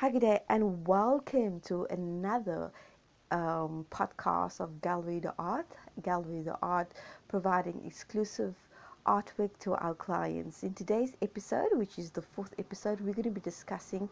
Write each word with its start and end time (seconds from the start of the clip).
Hi, 0.00 0.10
day, 0.10 0.38
and 0.48 0.86
welcome 0.86 1.58
to 1.62 1.84
another 1.90 2.70
um, 3.32 3.84
podcast 3.90 4.60
of 4.60 4.80
Gallery 4.80 5.18
de 5.18 5.34
Art. 5.40 5.66
Gallery 6.02 6.44
de 6.44 6.56
Art 6.62 6.92
providing 7.26 7.82
exclusive 7.84 8.54
artwork 9.08 9.50
to 9.58 9.74
our 9.74 9.94
clients. 9.94 10.62
In 10.62 10.72
today's 10.74 11.14
episode, 11.20 11.70
which 11.72 11.98
is 11.98 12.12
the 12.12 12.22
fourth 12.22 12.54
episode, 12.60 13.00
we're 13.00 13.12
going 13.12 13.24
to 13.24 13.32
be 13.32 13.40
discussing 13.40 14.08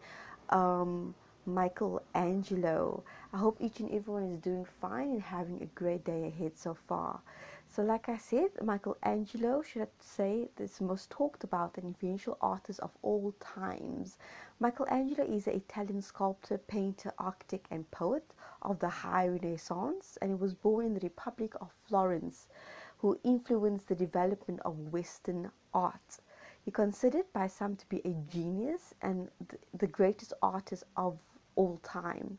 um, 0.49 1.15
Michelangelo. 1.47 3.05
I 3.31 3.37
hope 3.37 3.61
each 3.61 3.79
and 3.79 3.89
everyone 3.89 4.23
is 4.23 4.39
doing 4.39 4.65
fine 4.81 5.11
and 5.11 5.21
having 5.21 5.61
a 5.61 5.65
great 5.67 6.03
day 6.03 6.27
ahead 6.27 6.57
so 6.57 6.73
far. 6.73 7.21
So, 7.69 7.83
like 7.83 8.09
I 8.09 8.17
said, 8.17 8.49
Michelangelo, 8.61 9.61
should 9.61 9.83
I 9.83 9.87
say, 10.01 10.49
is 10.59 10.81
most 10.81 11.09
talked 11.09 11.45
about 11.45 11.77
and 11.77 11.85
influential 11.85 12.37
artist 12.41 12.81
of 12.81 12.91
all 13.01 13.33
times. 13.39 14.17
Michelangelo 14.59 15.23
is 15.25 15.47
an 15.47 15.53
Italian 15.53 16.01
sculptor, 16.01 16.57
painter, 16.57 17.13
architect, 17.17 17.67
and 17.71 17.89
poet 17.91 18.33
of 18.61 18.79
the 18.79 18.89
High 18.89 19.27
Renaissance, 19.29 20.17
and 20.21 20.31
he 20.31 20.35
was 20.35 20.53
born 20.53 20.85
in 20.87 20.93
the 20.95 20.99
Republic 20.99 21.53
of 21.61 21.71
Florence, 21.87 22.49
who 22.97 23.17
influenced 23.23 23.87
the 23.87 23.95
development 23.95 24.59
of 24.65 24.91
Western 24.91 25.49
art. 25.73 26.19
He 26.65 26.71
considered 26.71 27.31
by 27.31 27.47
some 27.47 27.77
to 27.77 27.87
be 27.87 28.01
a 28.03 28.13
genius 28.29 28.93
and 29.01 29.29
the 29.73 29.87
greatest 29.87 30.33
artist 30.41 30.83
of 30.97 31.17
all 31.57 31.81
time. 31.83 32.37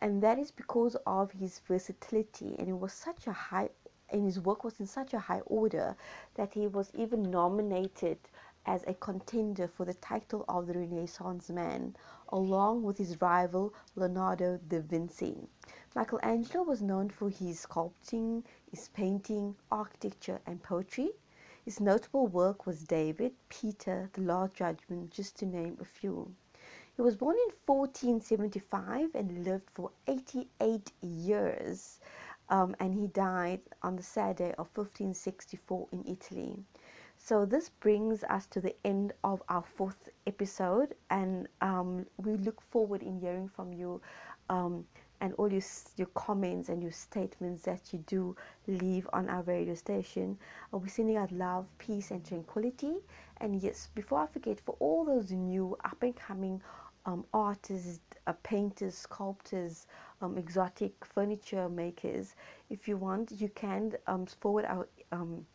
And 0.00 0.20
that 0.24 0.40
is 0.40 0.50
because 0.50 0.96
of 1.06 1.30
his 1.30 1.60
versatility, 1.60 2.56
and 2.58 2.68
it 2.68 2.76
was 2.76 2.92
such 2.92 3.28
a 3.28 3.32
high 3.32 3.70
and 4.10 4.24
his 4.24 4.40
work 4.40 4.64
was 4.64 4.78
in 4.80 4.86
such 4.86 5.14
a 5.14 5.18
high 5.18 5.40
order 5.46 5.96
that 6.34 6.52
he 6.52 6.66
was 6.66 6.90
even 6.94 7.22
nominated 7.22 8.18
as 8.66 8.84
a 8.86 8.94
contender 8.94 9.68
for 9.68 9.84
the 9.84 9.94
title 9.94 10.44
of 10.48 10.66
the 10.66 10.74
Renaissance 10.74 11.50
Man, 11.50 11.94
along 12.28 12.82
with 12.82 12.98
his 12.98 13.20
rival 13.20 13.74
Leonardo 13.94 14.58
da 14.68 14.80
Vinci. 14.80 15.48
Michelangelo 15.94 16.64
was 16.64 16.80
known 16.82 17.10
for 17.10 17.28
his 17.28 17.66
sculpting, 17.66 18.42
his 18.70 18.88
painting, 18.88 19.56
architecture, 19.70 20.40
and 20.46 20.62
poetry. 20.62 21.10
His 21.64 21.80
notable 21.80 22.26
work 22.26 22.66
was 22.66 22.84
David, 22.84 23.34
Pietà, 23.50 24.12
The 24.12 24.20
Last 24.22 24.54
Judgment, 24.54 25.10
just 25.10 25.36
to 25.38 25.46
name 25.46 25.78
a 25.80 25.84
few. 25.84 26.34
He 26.96 27.02
was 27.02 27.16
born 27.16 27.36
in 27.36 27.52
1475 27.66 29.14
and 29.14 29.44
lived 29.44 29.68
for 29.70 29.90
88 30.06 30.92
years, 31.02 32.00
um, 32.48 32.76
and 32.80 32.94
he 32.94 33.08
died 33.08 33.60
on 33.82 33.96
the 33.96 34.02
Saturday 34.02 34.52
of 34.52 34.68
1564 34.74 35.88
in 35.92 36.04
Italy. 36.06 36.56
So 37.16 37.44
this 37.44 37.68
brings 37.68 38.22
us 38.24 38.46
to 38.48 38.60
the 38.60 38.76
end 38.84 39.12
of 39.24 39.42
our 39.48 39.62
fourth 39.62 40.08
episode, 40.26 40.94
and 41.10 41.48
um, 41.60 42.06
we 42.16 42.36
look 42.36 42.60
forward 42.60 43.02
in 43.02 43.18
hearing 43.18 43.48
from 43.48 43.72
you 43.72 44.00
um, 44.48 44.86
and 45.24 45.32
all 45.38 45.50
your 45.50 45.62
your 45.96 46.06
comments 46.08 46.68
and 46.68 46.82
your 46.82 46.92
statements 46.92 47.62
that 47.62 47.80
you 47.92 47.98
do 48.00 48.36
leave 48.66 49.08
on 49.14 49.26
our 49.30 49.40
radio 49.44 49.74
station. 49.74 50.36
Uh, 50.72 50.76
we're 50.76 50.86
sending 50.86 51.16
out 51.16 51.32
love, 51.32 51.64
peace, 51.78 52.10
and 52.10 52.22
tranquility. 52.26 52.92
And 53.38 53.56
yes, 53.62 53.88
before 53.94 54.18
I 54.18 54.26
forget, 54.26 54.60
for 54.60 54.76
all 54.80 55.06
those 55.06 55.30
new 55.30 55.78
up 55.82 56.02
and 56.02 56.14
coming 56.14 56.60
um, 57.06 57.24
artists, 57.32 58.00
uh, 58.26 58.34
painters, 58.42 58.94
sculptors, 58.98 59.86
um, 60.20 60.36
exotic 60.36 60.92
furniture 61.06 61.70
makers, 61.70 62.34
if 62.68 62.86
you 62.86 62.98
want, 62.98 63.32
you 63.32 63.48
can 63.48 63.94
um, 64.06 64.26
forward 64.26 64.66
our 64.66 64.86
um, 65.10 65.46